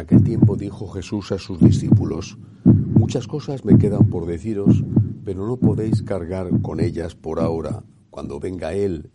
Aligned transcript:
aquel 0.00 0.24
tiempo 0.24 0.56
dijo 0.56 0.88
Jesús 0.88 1.32
a 1.32 1.38
sus 1.38 1.60
discípulos, 1.60 2.38
Muchas 2.64 3.26
cosas 3.26 3.64
me 3.64 3.78
quedan 3.78 4.10
por 4.10 4.26
deciros, 4.26 4.84
pero 5.24 5.46
no 5.46 5.56
podéis 5.56 6.02
cargar 6.02 6.60
con 6.62 6.80
ellas 6.80 7.14
por 7.14 7.40
ahora. 7.40 7.82
Cuando 8.10 8.38
venga 8.38 8.72
Él, 8.74 9.10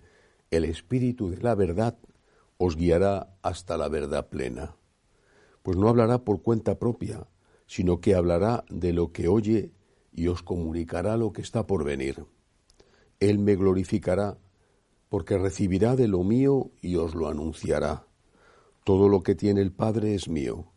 el 0.52 0.66
Espíritu 0.66 1.30
de 1.30 1.38
la 1.38 1.56
verdad, 1.56 1.98
os 2.58 2.76
guiará 2.76 3.38
hasta 3.42 3.78
la 3.78 3.88
verdad 3.88 4.30
plena. 4.30 4.76
Pues 5.62 5.78
no 5.78 5.88
hablará 5.88 6.24
por 6.24 6.42
cuenta 6.42 6.80
propia, 6.80 7.28
sino 7.68 8.02
que 8.02 8.16
hablará 8.16 8.66
de 8.70 8.94
lo 8.94 9.12
que 9.12 9.28
oye 9.28 9.72
y 10.12 10.28
os 10.28 10.42
comunicará 10.44 11.18
lo 11.18 11.32
que 11.32 11.42
está 11.42 11.68
por 11.68 11.84
venir. 11.84 12.26
Él 13.20 13.40
me 13.40 13.56
glorificará, 13.56 14.38
porque 15.10 15.38
recibirá 15.38 15.96
de 15.96 16.08
lo 16.08 16.24
mío 16.24 16.72
y 16.82 16.96
os 16.98 17.16
lo 17.16 17.28
anunciará. 17.28 18.08
Todo 18.84 19.10
lo 19.10 19.24
que 19.24 19.36
tiene 19.36 19.62
el 19.62 19.72
Padre 19.72 20.16
es 20.16 20.28
mío. 20.28 20.75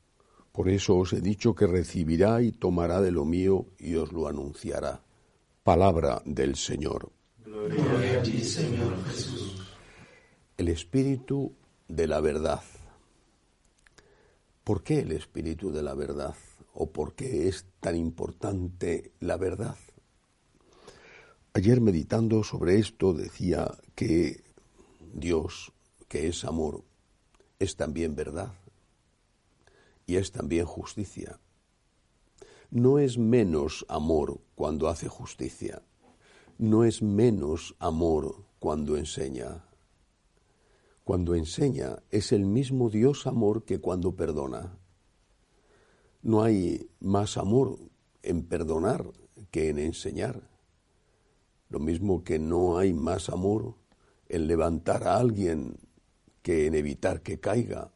Por 0.58 0.68
eso 0.70 0.96
os 0.96 1.12
he 1.12 1.20
dicho 1.20 1.54
que 1.54 1.68
recibirá 1.68 2.42
y 2.42 2.50
tomará 2.50 3.00
de 3.00 3.12
lo 3.12 3.24
mío 3.24 3.66
y 3.78 3.94
os 3.94 4.10
lo 4.10 4.26
anunciará. 4.26 5.04
Palabra 5.62 6.20
del 6.24 6.56
Señor. 6.56 7.12
Gloria 7.44 8.18
a 8.18 8.22
ti, 8.24 8.42
Señor 8.42 9.04
Jesús. 9.04 9.62
El 10.56 10.66
Espíritu 10.66 11.52
de 11.86 12.08
la 12.08 12.20
verdad. 12.20 12.60
¿Por 14.64 14.82
qué 14.82 14.98
el 14.98 15.12
Espíritu 15.12 15.70
de 15.70 15.84
la 15.84 15.94
verdad? 15.94 16.34
¿O 16.74 16.90
por 16.90 17.14
qué 17.14 17.46
es 17.46 17.64
tan 17.78 17.94
importante 17.94 19.12
la 19.20 19.36
verdad? 19.36 19.76
Ayer 21.52 21.80
meditando 21.80 22.42
sobre 22.42 22.80
esto 22.80 23.12
decía 23.12 23.78
que 23.94 24.42
Dios, 25.14 25.72
que 26.08 26.26
es 26.26 26.44
amor, 26.44 26.82
es 27.60 27.76
también 27.76 28.16
verdad 28.16 28.54
y 30.08 30.16
es 30.16 30.32
también 30.32 30.64
justicia. 30.64 31.38
No 32.70 32.98
es 32.98 33.18
menos 33.18 33.84
amor 33.88 34.40
cuando 34.56 34.88
hace 34.88 35.06
justicia, 35.06 35.82
no 36.56 36.82
es 36.82 37.02
menos 37.02 37.76
amor 37.78 38.46
cuando 38.58 38.96
enseña. 38.96 39.66
Cuando 41.04 41.34
enseña 41.34 42.02
es 42.10 42.32
el 42.32 42.46
mismo 42.46 42.90
Dios 42.90 43.26
amor 43.26 43.64
que 43.64 43.80
cuando 43.80 44.16
perdona. 44.16 44.78
No 46.22 46.42
hay 46.42 46.90
más 47.00 47.36
amor 47.36 47.78
en 48.22 48.44
perdonar 48.44 49.12
que 49.50 49.68
en 49.68 49.78
enseñar. 49.78 50.48
Lo 51.68 51.80
mismo 51.80 52.24
que 52.24 52.38
no 52.38 52.78
hay 52.78 52.94
más 52.94 53.28
amor 53.28 53.74
en 54.28 54.46
levantar 54.46 55.06
a 55.06 55.18
alguien 55.18 55.76
que 56.42 56.66
en 56.66 56.74
evitar 56.74 57.22
que 57.22 57.40
caiga. 57.40 57.92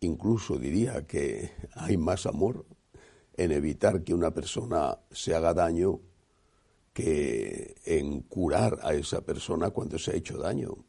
Incluso 0.00 0.58
diría 0.58 1.06
que 1.06 1.50
hay 1.74 1.96
más 1.96 2.26
amor 2.26 2.66
en 3.36 3.52
evitar 3.52 4.04
que 4.04 4.14
una 4.14 4.32
persona 4.32 4.98
se 5.10 5.34
haga 5.34 5.54
daño 5.54 6.00
que 6.92 7.76
en 7.84 8.22
curar 8.22 8.80
a 8.82 8.92
esa 8.94 9.20
persona 9.20 9.70
cuando 9.70 9.98
se 9.98 10.10
ha 10.10 10.14
hecho 10.14 10.38
daño. 10.38 10.84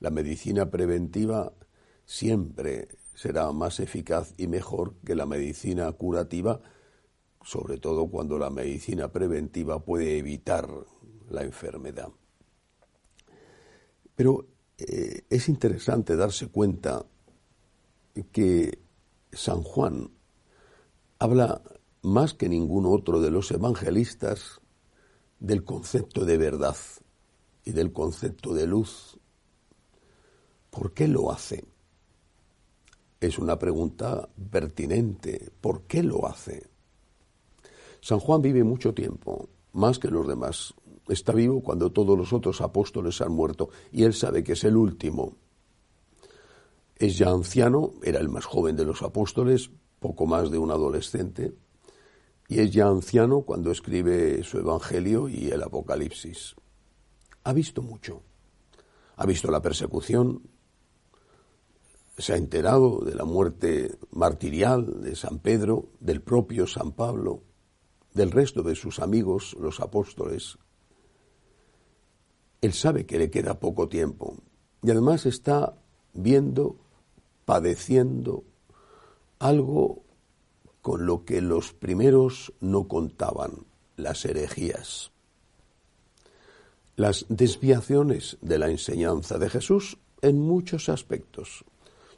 La 0.00 0.10
medicina 0.10 0.70
preventiva 0.70 1.52
siempre 2.04 2.88
será 3.14 3.50
más 3.52 3.80
eficaz 3.80 4.34
y 4.36 4.46
mejor 4.46 4.94
que 5.04 5.14
la 5.14 5.26
medicina 5.26 5.90
curativa, 5.92 6.60
sobre 7.42 7.78
todo 7.78 8.08
cuando 8.08 8.38
la 8.38 8.50
medicina 8.50 9.12
preventiva 9.12 9.84
puede 9.84 10.18
evitar 10.18 10.68
la 11.30 11.42
enfermedad. 11.42 12.08
Pero 14.14 14.46
eh, 14.78 15.22
es 15.30 15.48
interesante 15.48 16.16
darse 16.16 16.48
cuenta 16.48 17.06
que 18.24 18.78
San 19.32 19.62
Juan 19.62 20.10
habla 21.18 21.62
más 22.02 22.34
que 22.34 22.48
ningún 22.48 22.86
otro 22.86 23.20
de 23.20 23.30
los 23.30 23.50
evangelistas 23.50 24.60
del 25.40 25.64
concepto 25.64 26.24
de 26.24 26.38
verdad 26.38 26.76
y 27.64 27.72
del 27.72 27.92
concepto 27.92 28.54
de 28.54 28.66
luz. 28.66 29.18
¿Por 30.70 30.92
qué 30.92 31.08
lo 31.08 31.30
hace? 31.30 31.64
Es 33.20 33.38
una 33.38 33.58
pregunta 33.58 34.28
pertinente. 34.50 35.50
¿Por 35.60 35.82
qué 35.82 36.02
lo 36.02 36.26
hace? 36.26 36.68
San 38.00 38.20
Juan 38.20 38.42
vive 38.42 38.62
mucho 38.62 38.94
tiempo, 38.94 39.48
más 39.72 39.98
que 39.98 40.08
los 40.08 40.26
demás 40.26 40.74
está 41.08 41.32
vivo 41.32 41.62
cuando 41.62 41.90
todos 41.90 42.16
los 42.16 42.32
otros 42.32 42.60
apóstoles 42.60 43.20
han 43.20 43.32
muerto 43.32 43.70
y 43.92 44.04
él 44.04 44.14
sabe 44.14 44.44
que 44.44 44.52
es 44.52 44.64
el 44.64 44.76
último. 44.76 45.36
Es 46.98 47.16
ya 47.16 47.30
anciano, 47.30 47.94
era 48.02 48.18
el 48.20 48.28
más 48.28 48.44
joven 48.44 48.76
de 48.76 48.84
los 48.84 49.02
apóstoles, 49.02 49.70
poco 50.00 50.26
más 50.26 50.50
de 50.50 50.58
un 50.58 50.70
adolescente, 50.70 51.54
y 52.48 52.60
es 52.60 52.72
ya 52.72 52.86
anciano 52.86 53.42
cuando 53.42 53.70
escribe 53.70 54.42
su 54.42 54.58
Evangelio 54.58 55.28
y 55.28 55.48
el 55.50 55.62
Apocalipsis. 55.62 56.56
Ha 57.44 57.52
visto 57.52 57.82
mucho. 57.82 58.22
Ha 59.16 59.26
visto 59.26 59.50
la 59.50 59.60
persecución, 59.62 60.42
se 62.16 62.32
ha 62.32 62.36
enterado 62.36 63.00
de 63.00 63.14
la 63.14 63.24
muerte 63.24 63.96
martirial 64.10 65.02
de 65.02 65.14
San 65.14 65.38
Pedro, 65.38 65.90
del 66.00 66.20
propio 66.20 66.66
San 66.66 66.92
Pablo, 66.92 67.42
del 68.14 68.30
resto 68.30 68.62
de 68.62 68.74
sus 68.74 68.98
amigos, 68.98 69.56
los 69.60 69.80
apóstoles, 69.80 70.58
él 72.60 72.72
sabe 72.72 73.06
que 73.06 73.18
le 73.18 73.30
queda 73.30 73.60
poco 73.60 73.88
tiempo 73.88 74.36
y 74.82 74.90
además 74.90 75.26
está 75.26 75.74
viendo, 76.12 76.76
padeciendo 77.48 78.44
algo 79.38 80.02
con 80.82 81.06
lo 81.06 81.24
que 81.24 81.40
los 81.40 81.72
primeros 81.72 82.52
no 82.60 82.86
contaban, 82.88 83.64
las 83.96 84.26
herejías, 84.26 85.12
las 86.96 87.24
desviaciones 87.30 88.36
de 88.42 88.58
la 88.58 88.68
enseñanza 88.68 89.38
de 89.38 89.48
Jesús 89.48 89.96
en 90.20 90.38
muchos 90.38 90.90
aspectos, 90.90 91.64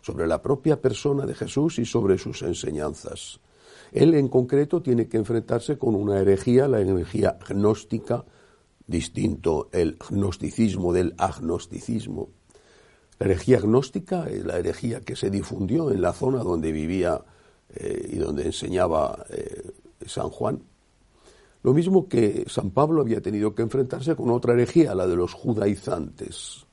sobre 0.00 0.26
la 0.26 0.42
propia 0.42 0.82
persona 0.82 1.26
de 1.26 1.36
Jesús 1.36 1.78
y 1.78 1.84
sobre 1.84 2.18
sus 2.18 2.42
enseñanzas. 2.42 3.38
Él 3.92 4.14
en 4.14 4.26
concreto 4.26 4.82
tiene 4.82 5.06
que 5.06 5.18
enfrentarse 5.18 5.78
con 5.78 5.94
una 5.94 6.18
herejía, 6.18 6.66
la 6.66 6.80
herejía 6.80 7.38
gnóstica, 7.48 8.24
distinto 8.84 9.68
el 9.70 9.96
gnosticismo 10.10 10.92
del 10.92 11.14
agnosticismo. 11.18 12.39
La 13.20 13.26
herejía 13.26 13.60
gnóstica 13.60 14.28
es 14.30 14.46
la 14.46 14.58
herejía 14.58 15.02
que 15.02 15.14
se 15.14 15.28
difundió 15.28 15.90
en 15.90 16.00
la 16.00 16.14
zona 16.14 16.38
donde 16.38 16.72
vivía 16.72 17.22
eh, 17.74 18.12
y 18.14 18.16
donde 18.16 18.46
enseñaba 18.46 19.26
eh, 19.28 19.72
San 20.06 20.30
Juan. 20.30 20.62
Lo 21.62 21.74
mismo 21.74 22.08
que 22.08 22.46
San 22.48 22.70
Pablo 22.70 23.02
había 23.02 23.20
tenido 23.20 23.54
que 23.54 23.60
enfrentarse 23.60 24.16
con 24.16 24.30
otra 24.30 24.54
herejía, 24.54 24.94
la 24.94 25.06
de 25.06 25.16
los 25.16 25.34
judaizantes, 25.34 26.64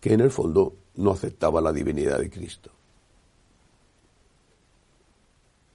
que 0.00 0.12
en 0.12 0.22
el 0.22 0.32
fondo 0.32 0.74
no 0.96 1.12
aceptaba 1.12 1.60
la 1.60 1.72
divinidad 1.72 2.18
de 2.18 2.30
Cristo. 2.30 2.72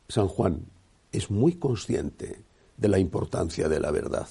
San 0.10 0.28
Juan 0.28 0.66
es 1.14 1.32
muy 1.32 1.54
consciente 1.54 2.44
de 2.76 2.88
la 2.90 3.00
importancia 3.00 3.70
de 3.70 3.80
la 3.80 3.92
verdad 3.92 4.28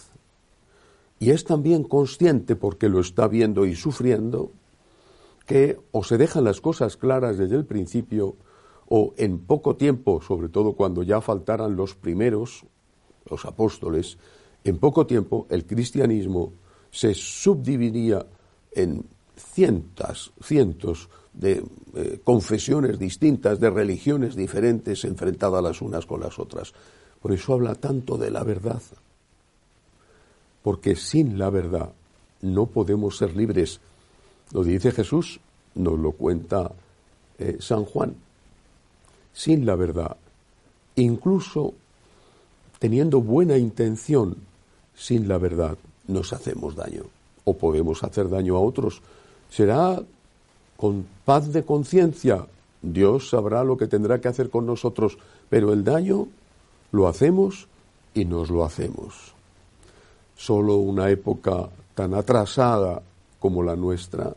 y 1.19 1.31
es 1.31 1.45
también 1.45 1.85
consciente, 1.85 2.57
porque 2.57 2.89
lo 2.89 3.01
está 3.01 3.29
viendo 3.29 3.65
y 3.67 3.75
sufriendo, 3.77 4.53
que 5.51 5.81
o 5.91 6.05
se 6.05 6.17
dejan 6.17 6.45
las 6.45 6.61
cosas 6.61 6.97
claras 6.97 7.37
desde 7.37 7.57
el 7.57 7.65
principio, 7.65 8.37
o 8.87 9.15
en 9.17 9.41
poco 9.41 9.75
tiempo, 9.75 10.23
sobre 10.23 10.49
todo 10.49 10.75
cuando 10.75 11.03
ya 11.03 11.21
faltaran 11.21 11.75
los 11.75 11.97
primeros, 11.97 12.63
los 13.29 13.45
apóstoles, 13.45 14.17
en 14.63 14.79
poco 14.79 15.09
tiempo 15.09 15.49
el 15.51 15.67
cristianismo 15.67 16.53
se 16.93 17.15
subdividía 17.15 18.25
en 18.71 19.05
cientos, 19.35 20.33
cientos 20.41 21.09
de 21.33 21.65
eh, 21.97 22.21
confesiones 22.23 22.97
distintas, 22.97 23.59
de 23.59 23.71
religiones 23.71 24.37
diferentes 24.37 25.05
enfrentadas 25.05 25.65
las 25.65 25.83
unas 25.83 26.07
con 26.07 26.21
las 26.21 26.39
otras. 26.39 26.73
Por 27.21 27.33
eso 27.33 27.55
habla 27.55 27.75
tanto 27.75 28.17
de 28.17 28.31
la 28.31 28.45
verdad, 28.45 28.83
porque 30.63 30.95
sin 30.95 31.41
la 31.41 31.51
verdad 31.51 31.91
no 32.41 32.67
podemos 32.67 33.17
ser 33.17 33.37
libres. 33.37 33.81
Lo 34.53 34.65
dice 34.65 34.91
Jesús, 34.91 35.41
nos 35.75 35.99
lo 35.99 36.13
cuenta 36.13 36.73
eh, 37.39 37.59
San 37.61 37.85
Juan. 37.85 38.15
Sin 39.33 39.65
la 39.65 39.77
verdad, 39.77 40.17
incluso 40.97 41.75
teniendo 42.79 43.21
buena 43.21 43.57
intención, 43.57 44.37
sin 44.95 45.29
la 45.29 45.39
verdad 45.39 45.79
nos 46.09 46.33
hacemos 46.33 46.75
daño 46.75 47.05
o 47.45 47.57
podemos 47.57 48.03
hacer 48.03 48.29
daño 48.29 48.57
a 48.57 48.61
otros. 48.61 49.01
Será 49.49 50.03
con 50.77 51.07
paz 51.25 51.53
de 51.53 51.65
conciencia. 51.65 52.47
Dios 52.83 53.29
sabrá 53.31 53.65
lo 53.65 53.77
que 53.77 53.87
tendrá 53.87 54.21
que 54.21 54.29
hacer 54.29 54.51
con 54.51 54.67
nosotros, 54.67 55.19
pero 55.49 55.73
el 55.73 55.85
daño 55.85 56.29
lo 56.93 57.07
hacemos 57.07 57.69
y 58.15 58.25
nos 58.25 58.51
lo 58.51 58.65
hacemos. 58.65 59.35
Solo 60.37 60.77
una 60.77 61.11
época 61.11 61.69
tan 61.95 62.15
atrasada 62.15 63.03
como 63.41 63.63
la 63.63 63.75
nuestra, 63.75 64.37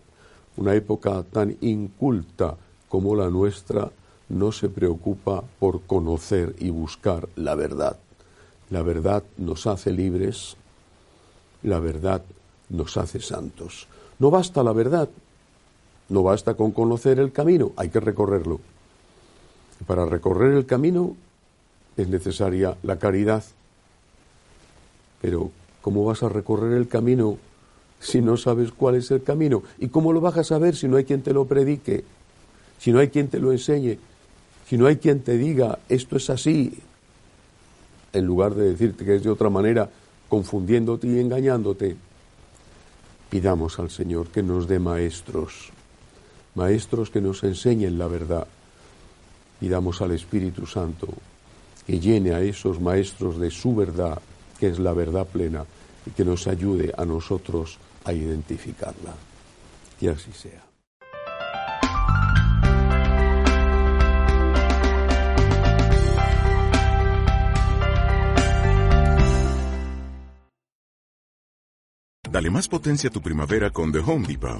una 0.57 0.73
época 0.73 1.23
tan 1.23 1.57
inculta 1.61 2.57
como 2.89 3.15
la 3.15 3.29
nuestra, 3.29 3.91
no 4.29 4.51
se 4.51 4.69
preocupa 4.69 5.43
por 5.59 5.81
conocer 5.81 6.55
y 6.59 6.69
buscar 6.69 7.27
la 7.35 7.55
verdad. 7.55 7.97
La 8.69 8.81
verdad 8.81 9.23
nos 9.37 9.67
hace 9.67 9.91
libres, 9.91 10.55
la 11.61 11.79
verdad 11.79 12.23
nos 12.69 12.97
hace 12.97 13.19
santos. 13.19 13.87
No 14.19 14.31
basta 14.31 14.63
la 14.63 14.73
verdad, 14.73 15.09
no 16.09 16.23
basta 16.23 16.55
con 16.55 16.71
conocer 16.71 17.19
el 17.19 17.31
camino, 17.31 17.71
hay 17.75 17.89
que 17.89 17.99
recorrerlo. 17.99 18.59
Para 19.85 20.05
recorrer 20.05 20.53
el 20.53 20.65
camino 20.65 21.15
es 21.97 22.07
necesaria 22.07 22.77
la 22.83 22.97
caridad. 22.97 23.43
Pero, 25.21 25.51
¿cómo 25.81 26.05
vas 26.05 26.23
a 26.23 26.29
recorrer 26.29 26.73
el 26.73 26.87
camino 26.87 27.37
si 28.03 28.21
no 28.21 28.37
sabes 28.37 28.71
cuál 28.71 28.95
es 28.95 29.09
el 29.11 29.23
camino? 29.23 29.63
¿Y 29.79 29.87
cómo 29.87 30.11
lo 30.13 30.21
vas 30.21 30.37
a 30.37 30.43
saber 30.43 30.75
si 30.75 30.87
no 30.87 30.97
hay 30.97 31.05
quien 31.05 31.21
te 31.21 31.33
lo 31.33 31.45
predique? 31.45 32.03
Si 32.77 32.91
no 32.91 32.99
hay 32.99 33.07
quien 33.07 33.29
te 33.29 33.39
lo 33.39 33.51
enseñe? 33.51 33.97
Si 34.67 34.77
no 34.77 34.87
hay 34.87 34.97
quien 34.97 35.21
te 35.21 35.37
diga, 35.37 35.79
esto 35.87 36.17
es 36.17 36.29
así, 36.29 36.79
en 38.11 38.25
lugar 38.25 38.55
de 38.55 38.69
decirte 38.69 39.05
que 39.05 39.15
es 39.15 39.23
de 39.23 39.29
otra 39.29 39.49
manera, 39.49 39.89
confundiéndote 40.29 41.07
y 41.07 41.19
engañándote, 41.19 41.95
pidamos 43.29 43.79
al 43.79 43.89
Señor 43.89 44.27
que 44.27 44.43
nos 44.43 44.67
dé 44.67 44.79
maestros, 44.79 45.69
maestros 46.55 47.09
que 47.09 47.21
nos 47.21 47.43
enseñen 47.43 47.97
la 47.97 48.07
verdad. 48.07 48.47
Pidamos 49.59 50.01
al 50.01 50.11
Espíritu 50.11 50.65
Santo 50.65 51.07
que 51.85 51.99
llene 51.99 52.33
a 52.33 52.41
esos 52.41 52.79
maestros 52.79 53.39
de 53.39 53.51
su 53.51 53.75
verdad, 53.75 54.21
que 54.59 54.67
es 54.67 54.79
la 54.79 54.93
verdad 54.93 55.25
plena, 55.25 55.65
y 56.05 56.11
que 56.11 56.25
nos 56.25 56.47
ayude 56.47 56.93
a 56.97 57.05
nosotros 57.05 57.77
a 58.05 58.13
identificarla. 58.13 59.15
Que 59.99 60.09
así 60.09 60.31
sea. 60.31 60.63
Dale 72.33 72.49
más 72.49 72.67
potencia 72.67 73.09
a 73.09 73.13
tu 73.13 73.21
primavera 73.21 73.69
con 73.69 73.91
The 73.91 73.99
Home 73.99 74.27
Depot. 74.27 74.59